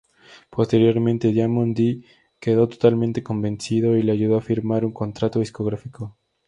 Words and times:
Posteriormente, 0.49 1.27
Diamond 1.31 1.75
D 1.77 2.03
quedó 2.39 2.67
totalmente 2.67 3.21
convencido 3.21 3.95
y 3.95 4.01
le 4.01 4.13
ayudó 4.13 4.37
para 4.37 4.47
firmar 4.47 4.83
un 4.83 4.93
contrato 4.93 5.37
discográfico. 5.39 6.17